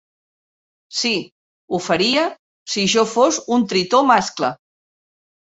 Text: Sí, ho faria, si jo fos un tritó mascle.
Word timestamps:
Sí, 1.01 1.11
ho 1.71 1.79
faria, 1.89 2.23
si 2.77 2.87
jo 2.95 3.05
fos 3.13 3.39
un 3.59 3.69
tritó 3.75 4.03
mascle. 4.11 4.53